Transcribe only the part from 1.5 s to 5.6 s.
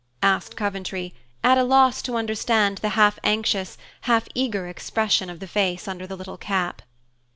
a loss to understand the half anxious, half eager expression of the